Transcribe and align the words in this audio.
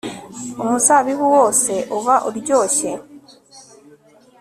umuzabibu 0.63 1.25
wose 1.35 1.71
uba 1.97 2.15
uryoshye 2.29 2.91